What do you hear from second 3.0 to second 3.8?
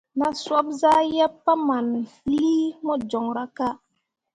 joŋra ka.